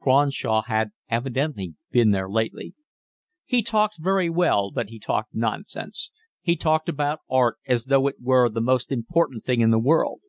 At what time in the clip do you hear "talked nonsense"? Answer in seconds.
5.00-6.12